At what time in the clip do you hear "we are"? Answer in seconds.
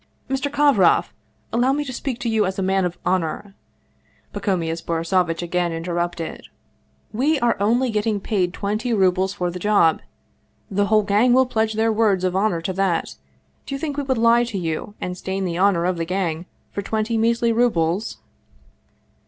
7.13-7.55